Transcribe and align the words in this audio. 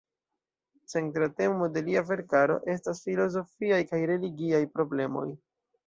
Centra 0.93 1.27
temo 1.41 1.67
en 1.67 1.77
lia 1.91 2.03
verkaro 2.09 2.57
estas 2.77 3.05
filozofiaj 3.11 3.83
kaj 3.93 4.05
religiaj 4.15 4.67
problemoj. 4.77 5.31